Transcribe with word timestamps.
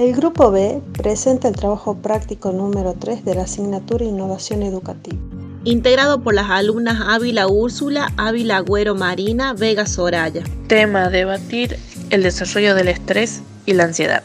El 0.00 0.14
grupo 0.14 0.50
B 0.50 0.80
presenta 0.94 1.48
el 1.48 1.54
trabajo 1.54 1.94
práctico 1.94 2.52
número 2.52 2.94
3 2.98 3.22
de 3.22 3.34
la 3.34 3.42
asignatura 3.42 4.02
Innovación 4.02 4.62
Educativa. 4.62 5.18
Integrado 5.64 6.22
por 6.22 6.32
las 6.32 6.48
alumnas 6.48 7.02
Ávila 7.06 7.48
Úrsula, 7.48 8.10
Ávila 8.16 8.56
Agüero 8.56 8.94
Marina, 8.94 9.52
Vega 9.52 9.84
Soraya. 9.84 10.42
Tema 10.68 11.10
debatir 11.10 11.78
el 12.08 12.22
desarrollo 12.22 12.74
del 12.74 12.88
estrés 12.88 13.42
y 13.66 13.74
la 13.74 13.84
ansiedad. 13.84 14.22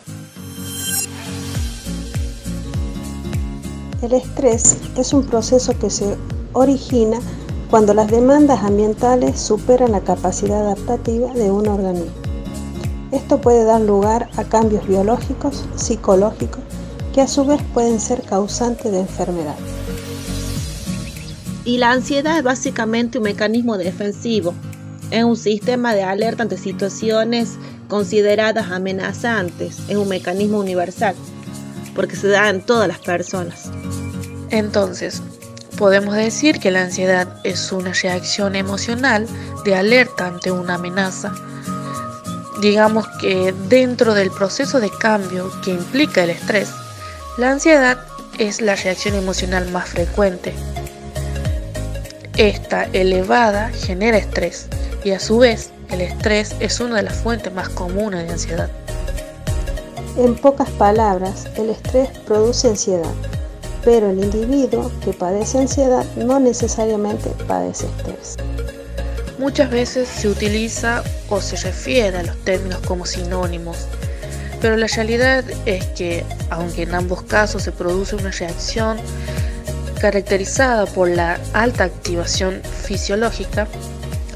El 4.02 4.14
estrés 4.14 4.78
es 4.98 5.12
un 5.12 5.26
proceso 5.26 5.78
que 5.78 5.90
se 5.90 6.16
origina 6.54 7.20
cuando 7.70 7.94
las 7.94 8.10
demandas 8.10 8.64
ambientales 8.64 9.38
superan 9.38 9.92
la 9.92 10.00
capacidad 10.00 10.68
adaptativa 10.68 11.34
de 11.34 11.52
un 11.52 11.68
organismo. 11.68 12.25
Esto 13.16 13.40
puede 13.40 13.64
dar 13.64 13.80
lugar 13.80 14.28
a 14.36 14.44
cambios 14.44 14.86
biológicos, 14.86 15.64
psicológicos, 15.78 16.62
que 17.14 17.22
a 17.22 17.30
su 17.30 17.46
vez 17.46 17.62
pueden 17.74 18.02
ser 18.02 18.22
causantes 18.24 18.92
de 18.92 19.00
enfermedad. 19.00 19.56
Y 21.64 21.78
la 21.78 21.92
ansiedad 21.92 22.38
es 22.38 22.44
básicamente 22.44 23.20
un 23.20 23.24
mecanismo 23.24 23.78
defensivo. 23.78 24.54
Es 25.12 25.24
un 25.24 25.38
sistema 25.38 25.96
de 25.96 26.04
alerta 26.04 26.44
ante 26.44 26.58
situaciones 26.58 27.54
consideradas 27.88 28.70
amenazantes. 28.70 29.80
Es 29.88 29.96
un 29.96 30.10
mecanismo 30.10 30.60
universal, 30.60 31.16
porque 31.96 32.18
se 32.18 32.28
da 32.28 32.50
en 32.50 32.66
todas 32.66 32.90
las 32.90 33.00
personas. 33.00 33.72
Entonces, 34.50 35.24
podemos 35.78 36.16
decir 36.16 36.60
que 36.60 36.70
la 36.70 36.82
ansiedad 36.82 37.40
es 37.46 37.72
una 37.72 37.94
reacción 37.94 38.58
emocional 38.58 39.26
de 39.64 39.74
alerta 39.74 40.28
ante 40.28 40.52
una 40.52 40.74
amenaza 40.74 41.34
digamos 42.66 43.08
que 43.20 43.54
dentro 43.70 44.16
del 44.16 44.32
proceso 44.32 44.80
de 44.80 44.90
cambio 44.90 45.52
que 45.64 45.70
implica 45.70 46.24
el 46.24 46.32
estrés, 46.32 46.72
la 47.38 47.52
ansiedad 47.52 48.00
es 48.40 48.60
la 48.60 48.76
reacción 48.76 49.14
emocional 49.14 49.70
más 49.70 49.90
frecuente. 49.90 50.52
Esta 52.38 52.86
elevada 52.86 53.70
genera 53.70 54.18
estrés 54.18 54.66
y 55.04 55.12
a 55.12 55.20
su 55.20 55.38
vez 55.38 55.70
el 55.92 56.02
estrés 56.02 56.56
es 56.60 56.80
una 56.80 56.96
de 56.96 57.04
las 57.04 57.14
fuentes 57.18 57.54
más 57.54 57.70
comunes 57.70 58.26
de 58.26 58.34
ansiedad. 58.34 58.70
En 60.18 60.34
pocas 60.34 60.72
palabras, 60.72 61.46
el 61.58 61.70
estrés 61.70 62.10
produce 62.26 62.68
ansiedad, 62.68 63.14
pero 63.84 64.10
el 64.10 64.24
individuo 64.24 64.92
que 65.04 65.14
padece 65.14 65.60
ansiedad 65.60 66.04
no 66.16 66.40
necesariamente 66.40 67.30
padece 67.48 67.86
estrés. 67.86 68.38
Muchas 69.38 69.70
veces 69.70 70.08
se 70.08 70.30
utiliza 70.30 71.04
o 71.30 71.42
se 71.42 71.58
refiere 71.58 72.18
a 72.18 72.24
los 72.24 72.38
términos 72.46 72.80
como 72.88 73.06
sinónimos, 73.06 73.88
pero 74.62 74.78
la 74.78 74.88
realidad 74.88 75.44
es 75.66 75.86
que, 75.88 76.24
aunque 76.50 76.84
en 76.84 76.96
ambos 76.96 77.24
casos 77.24 77.64
se 77.64 77.72
produce 77.72 78.16
una 78.16 78.32
reacción 78.32 78.98
caracterizada 80.00 80.86
por 80.86 81.10
la 81.10 81.40
alta 81.54 81.84
activación 81.84 82.62
fisiológica, 82.84 83.68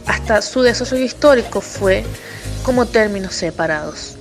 hasta 0.05 0.41
su 0.41 0.61
desarrollo 0.61 1.05
histórico 1.05 1.61
fue 1.61 2.03
como 2.63 2.85
términos 2.85 3.35
separados. 3.35 4.15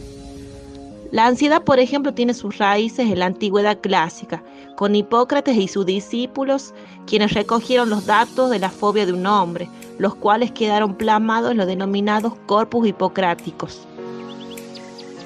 La 1.10 1.26
ansiedad, 1.26 1.62
por 1.62 1.78
ejemplo, 1.78 2.14
tiene 2.14 2.34
sus 2.34 2.58
raíces 2.58 3.10
en 3.10 3.18
la 3.18 3.26
antigüedad 3.26 3.78
clásica, 3.80 4.42
con 4.78 4.94
Hipócrates 4.94 5.56
y 5.56 5.66
sus 5.66 5.84
discípulos, 5.84 6.72
quienes 7.04 7.34
recogieron 7.34 7.90
los 7.90 8.06
datos 8.06 8.48
de 8.48 8.60
la 8.60 8.70
fobia 8.70 9.06
de 9.06 9.12
un 9.12 9.26
hombre, 9.26 9.68
los 9.98 10.14
cuales 10.14 10.52
quedaron 10.52 10.94
plasmados 10.94 11.50
en 11.50 11.56
los 11.56 11.66
denominados 11.66 12.34
corpus 12.46 12.86
hipocráticos. 12.86 13.80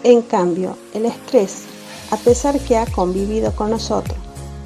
En 0.04 0.22
cambio, 0.22 0.78
el 0.94 1.04
estrés, 1.04 1.64
a 2.10 2.16
pesar 2.16 2.58
que 2.60 2.78
ha 2.78 2.86
convivido 2.86 3.54
con 3.54 3.68
nosotros 3.68 4.16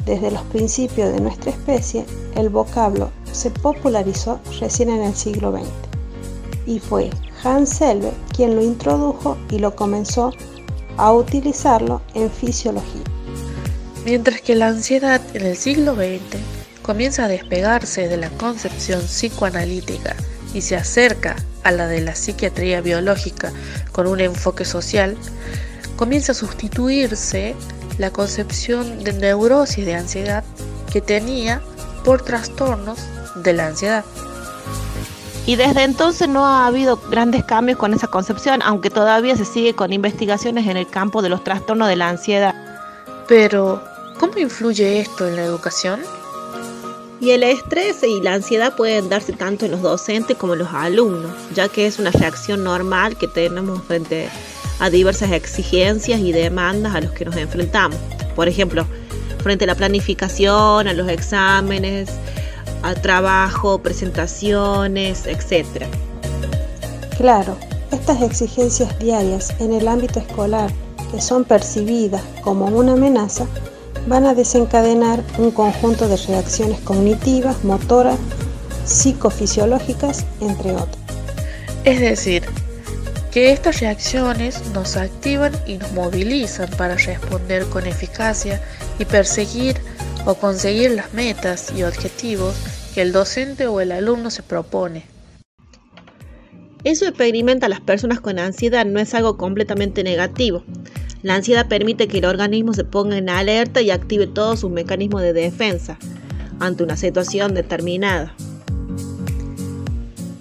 desde 0.04 0.30
los 0.30 0.42
principios 0.42 1.12
de 1.12 1.20
nuestra 1.20 1.50
especie, 1.50 2.06
el 2.36 2.48
vocablo 2.48 3.10
se 3.32 3.50
popularizó 3.50 4.38
recién 4.60 4.88
en 4.91 5.02
el 5.02 5.16
siglo 5.16 5.50
XX 5.50 5.66
y 6.64 6.78
fue 6.78 7.10
Hans 7.42 7.70
Selve 7.70 8.12
quien 8.36 8.54
lo 8.54 8.62
introdujo 8.62 9.36
y 9.50 9.58
lo 9.58 9.75
comenzó 9.75 10.30
a 10.96 11.12
utilizarlo 11.12 12.02
en 12.14 12.30
fisiología. 12.30 13.16
Mientras 14.06 14.41
que 14.41 14.55
la 14.55 14.69
ansiedad 14.69 15.21
en 15.34 15.44
el 15.44 15.56
siglo 15.56 15.97
XX 15.97 16.39
comienza 16.83 17.25
a 17.25 17.28
despegarse 17.28 18.06
de 18.06 18.17
la 18.17 18.31
concepción 18.31 19.00
psicoanalítica 19.00 20.15
y 20.55 20.61
se 20.61 20.77
acerca 20.77 21.34
a 21.65 21.72
la 21.72 21.89
de 21.89 22.03
la 22.03 22.15
psiquiatría 22.15 22.81
biológica 22.83 23.50
con 23.91 24.06
un 24.06 24.21
enfoque 24.21 24.65
social, 24.65 25.17
comienza 25.97 26.31
a 26.31 26.34
sustituirse 26.37 27.56
la 27.99 28.12
concepción 28.12 29.03
de 29.03 29.12
neurosis 29.12 29.84
de 29.84 29.97
ansiedad 29.97 30.44
que 30.93 31.00
tenía 31.00 31.61
por 32.05 32.23
trastornos 32.23 33.00
de 33.34 33.55
la 33.55 33.67
ansiedad. 33.67 34.05
Y 35.47 35.56
desde 35.56 35.83
entonces 35.83 36.28
no 36.28 36.47
ha 36.47 36.69
habido 36.69 36.97
grandes 37.11 37.43
cambios 37.43 37.77
con 37.77 37.93
esa 37.93 38.06
concepción, 38.06 38.62
aunque 38.62 38.88
todavía 38.88 39.34
se 39.34 39.44
sigue 39.44 39.75
con 39.75 39.93
investigaciones 39.93 40.69
en 40.69 40.77
el 40.77 40.88
campo 40.88 41.23
de 41.23 41.28
los 41.28 41.43
trastornos 41.43 41.88
de 41.88 41.97
la 41.97 42.09
ansiedad. 42.09 42.55
Pero, 43.27 43.83
¿cómo 44.19 44.38
influye 44.38 45.00
esto 45.00 45.27
en 45.27 45.37
la 45.37 45.44
educación? 45.44 46.00
Y 47.21 47.31
el 47.31 47.43
estrés 47.43 48.03
y 48.03 48.21
la 48.21 48.34
ansiedad 48.34 48.77
pueden 48.77 49.09
darse 49.09 49.32
tanto 49.32 49.65
en 49.65 49.71
los 49.71 49.82
docentes 49.82 50.37
como 50.37 50.53
en 50.53 50.60
los 50.60 50.72
alumnos, 50.72 51.32
ya 51.54 51.69
que 51.69 51.87
es 51.87 51.99
una 51.99 52.10
reacción 52.10 52.62
normal 52.62 53.16
que 53.16 53.26
tenemos 53.26 53.82
frente 53.84 54.28
a 54.81 54.91
diversas 54.91 55.32
exigencias 55.32 56.21
y 56.21 56.32
demandas 56.32 56.94
a 56.94 57.00
los 57.00 57.12
que 57.12 57.25
nos 57.25 57.37
enfrentamos. 57.37 57.99
Por 58.34 58.49
ejemplo, 58.49 58.87
frente 59.43 59.65
a 59.65 59.69
la 59.69 59.75
planificación, 59.75 60.88
a 60.88 60.93
los 60.93 61.09
exámenes, 61.09 62.10
al 62.82 63.00
trabajo, 63.00 63.78
presentaciones, 63.78 65.26
etc. 65.26 65.87
Claro, 67.16 67.56
estas 67.91 68.21
exigencias 68.21 68.99
diarias 68.99 69.55
en 69.59 69.72
el 69.72 69.88
ámbito 69.88 70.21
escolar 70.21 70.71
que 71.10 71.21
son 71.21 71.44
percibidas 71.44 72.22
como 72.43 72.66
una 72.66 72.93
amenaza 72.93 73.47
van 74.06 74.27
a 74.27 74.34
desencadenar 74.34 75.22
un 75.39 75.50
conjunto 75.50 76.09
de 76.09 76.17
reacciones 76.17 76.81
cognitivas, 76.81 77.65
motoras, 77.65 78.19
psicofisiológicas, 78.84 80.25
entre 80.41 80.72
otros. 80.72 80.99
Es 81.84 82.00
decir, 82.00 82.44
que 83.33 83.53
estas 83.53 83.81
reacciones 83.81 84.62
nos 84.72 84.97
activan 84.97 85.53
y 85.67 85.78
nos 85.78 85.93
movilizan 85.93 86.71
para 86.78 86.97
responder 86.97 87.67
con 87.67 87.87
eficacia 87.87 88.62
y 88.99 89.05
perseguir 89.05 89.77
o 90.25 90.34
conseguir 90.34 90.93
las 90.93 91.12
metas 91.12 91.73
y 91.77 91.83
objetivos 91.83 92.55
que 92.94 93.03
el 93.03 93.12
docente 93.12 93.67
o 93.67 93.81
el 93.81 93.93
alumno 93.93 94.31
se 94.31 94.43
propone. 94.43 95.05
Eso 96.84 97.05
experimenta 97.05 97.67
a 97.67 97.69
las 97.69 97.81
personas 97.81 98.21
con 98.21 98.38
ansiedad 98.38 98.87
no 98.87 99.00
es 99.00 99.12
algo 99.12 99.37
completamente 99.37 100.05
negativo, 100.05 100.62
la 101.26 101.34
ansiedad 101.34 101.66
permite 101.66 102.06
que 102.06 102.19
el 102.19 102.25
organismo 102.25 102.72
se 102.72 102.84
ponga 102.84 103.19
en 103.19 103.28
alerta 103.28 103.82
y 103.82 103.91
active 103.91 104.28
todos 104.28 104.60
sus 104.60 104.70
mecanismos 104.70 105.22
de 105.22 105.32
defensa 105.32 105.98
ante 106.60 106.84
una 106.84 106.97
situación 106.97 107.53
determinada. 107.53 108.32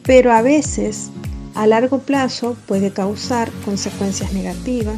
Pero 0.04 0.32
a 0.32 0.44
veces, 0.44 1.10
a 1.56 1.66
largo 1.66 1.98
plazo, 1.98 2.56
puede 2.68 2.92
causar 2.92 3.50
consecuencias 3.66 4.32
negativas, 4.34 4.98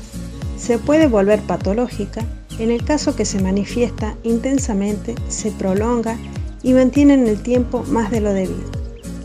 se 0.58 0.78
puede 0.78 1.08
volver 1.08 1.40
patológica 1.44 2.26
en 2.60 2.70
el 2.70 2.84
caso 2.84 3.16
que 3.16 3.24
se 3.24 3.40
manifiesta 3.40 4.18
intensamente, 4.24 5.16
se 5.30 5.52
prolonga 5.52 6.18
y 6.64 6.74
mantiene 6.74 7.14
en 7.14 7.28
el 7.28 7.42
tiempo 7.42 7.86
más 7.88 8.12
de 8.12 8.20
lo 8.20 8.34
debido. 8.34 8.70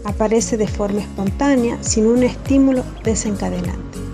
Aparece 0.04 0.56
de 0.56 0.68
forma 0.68 1.00
espontánea 1.00 1.76
sin 1.82 2.06
un 2.06 2.22
estímulo 2.22 2.84
desencadenante 3.02 4.11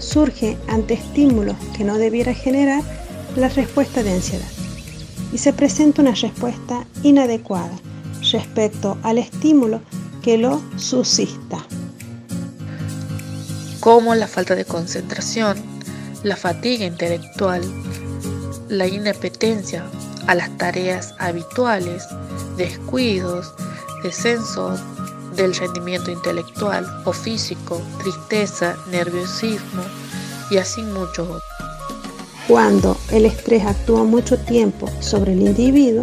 surge 0.00 0.56
ante 0.66 0.94
estímulos 0.94 1.56
que 1.76 1.84
no 1.84 1.98
debiera 1.98 2.34
generar 2.34 2.82
la 3.36 3.48
respuesta 3.48 4.02
de 4.02 4.14
ansiedad 4.14 4.48
y 5.32 5.38
se 5.38 5.52
presenta 5.52 6.02
una 6.02 6.14
respuesta 6.14 6.84
inadecuada 7.02 7.78
respecto 8.32 8.98
al 9.02 9.18
estímulo 9.18 9.80
que 10.22 10.36
lo 10.36 10.60
suscita. 10.76 11.64
Como 13.80 14.14
la 14.14 14.26
falta 14.26 14.54
de 14.54 14.64
concentración, 14.64 15.56
la 16.22 16.36
fatiga 16.36 16.84
intelectual, 16.84 17.62
la 18.68 18.86
inapetencia 18.86 19.84
a 20.26 20.34
las 20.34 20.54
tareas 20.58 21.14
habituales, 21.18 22.04
descuidos, 22.56 23.54
descenso 24.02 24.78
del 25.36 25.54
rendimiento 25.54 26.10
intelectual 26.10 26.86
o 27.04 27.12
físico, 27.12 27.80
tristeza, 28.02 28.76
nerviosismo 28.90 29.82
y 30.50 30.58
así 30.58 30.82
muchos 30.82 31.28
otros. 31.28 31.42
Cuando 32.48 32.96
el 33.12 33.26
estrés 33.26 33.64
actúa 33.64 34.04
mucho 34.04 34.36
tiempo 34.38 34.88
sobre 35.00 35.32
el 35.32 35.42
individuo 35.42 36.02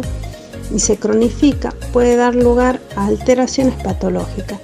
y 0.74 0.78
se 0.78 0.96
cronifica, 0.96 1.74
puede 1.92 2.16
dar 2.16 2.34
lugar 2.34 2.80
a 2.96 3.06
alteraciones 3.06 3.74
patológicas 3.82 4.58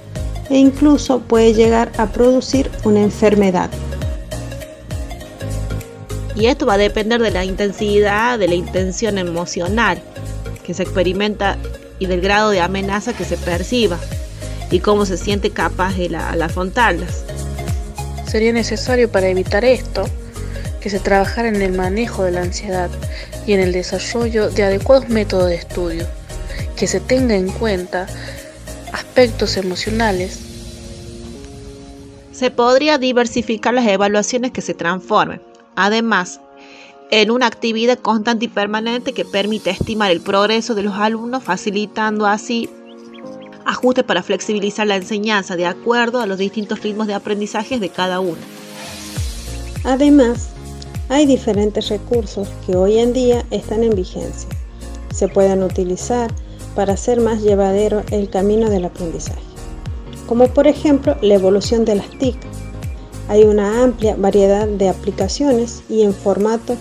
e 0.49 0.57
incluso 0.57 1.19
puede 1.19 1.53
llegar 1.53 1.91
a 1.97 2.07
producir 2.07 2.71
una 2.83 3.01
enfermedad. 3.01 3.69
Y 6.35 6.47
esto 6.47 6.65
va 6.65 6.73
a 6.73 6.77
depender 6.77 7.21
de 7.21 7.31
la 7.31 7.45
intensidad, 7.45 8.37
de 8.37 8.47
la 8.47 8.55
intención 8.55 9.17
emocional 9.17 10.01
que 10.63 10.73
se 10.73 10.83
experimenta 10.83 11.57
y 11.99 12.07
del 12.07 12.19
grado 12.19 12.49
de 12.49 12.59
amenaza 12.59 13.13
que 13.13 13.23
se 13.23 13.37
perciba 13.37 13.97
y 14.71 14.79
cómo 14.79 15.05
se 15.05 15.17
siente 15.17 15.51
capaz 15.51 15.95
de 15.95 16.15
al 16.15 16.41
afrontarlas. 16.41 17.23
Sería 18.27 18.53
necesario 18.53 19.11
para 19.11 19.27
evitar 19.27 19.63
esto 19.63 20.05
que 20.81 20.89
se 20.89 20.99
trabajara 20.99 21.47
en 21.47 21.61
el 21.61 21.73
manejo 21.73 22.23
de 22.23 22.31
la 22.31 22.41
ansiedad 22.41 22.89
y 23.47 23.53
en 23.53 23.59
el 23.59 23.71
desarrollo 23.71 24.49
de 24.49 24.63
adecuados 24.63 25.09
métodos 25.09 25.49
de 25.49 25.55
estudio, 25.55 26.05
que 26.75 26.87
se 26.87 26.99
tenga 26.99 27.35
en 27.35 27.49
cuenta 27.49 28.07
aspectos 28.91 29.57
emocionales. 29.57 30.39
Se 32.31 32.51
podría 32.51 32.97
diversificar 32.97 33.73
las 33.73 33.87
evaluaciones 33.87 34.51
que 34.51 34.61
se 34.61 34.73
transformen. 34.73 35.41
Además, 35.75 36.41
en 37.11 37.31
una 37.31 37.47
actividad 37.47 37.99
constante 37.99 38.45
y 38.45 38.49
permanente 38.49 39.13
que 39.13 39.25
permite 39.25 39.69
estimar 39.69 40.11
el 40.11 40.21
progreso 40.21 40.75
de 40.75 40.83
los 40.83 40.95
alumnos, 40.95 41.43
facilitando 41.43 42.25
así 42.25 42.69
ajustes 43.65 44.03
para 44.03 44.23
flexibilizar 44.23 44.87
la 44.87 44.95
enseñanza 44.95 45.55
de 45.55 45.65
acuerdo 45.65 46.21
a 46.21 46.25
los 46.25 46.37
distintos 46.37 46.81
ritmos 46.81 47.07
de 47.07 47.13
aprendizaje 47.13 47.79
de 47.79 47.89
cada 47.89 48.19
uno. 48.19 48.41
Además, 49.83 50.49
hay 51.09 51.25
diferentes 51.25 51.89
recursos 51.89 52.47
que 52.65 52.75
hoy 52.75 52.97
en 52.97 53.13
día 53.13 53.45
están 53.51 53.83
en 53.83 53.95
vigencia. 53.95 54.49
Se 55.13 55.27
pueden 55.27 55.63
utilizar 55.63 56.31
para 56.75 56.93
hacer 56.93 57.21
más 57.21 57.41
llevadero 57.41 58.03
el 58.11 58.29
camino 58.29 58.69
del 58.69 58.85
aprendizaje, 58.85 59.41
como 60.27 60.47
por 60.47 60.67
ejemplo 60.67 61.17
la 61.21 61.35
evolución 61.35 61.85
de 61.85 61.95
las 61.95 62.09
TIC. 62.09 62.35
Hay 63.29 63.43
una 63.43 63.83
amplia 63.83 64.15
variedad 64.15 64.67
de 64.67 64.89
aplicaciones 64.89 65.83
y 65.89 66.01
en 66.01 66.13
formato 66.13 66.75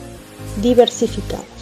diversificado. 0.63 1.54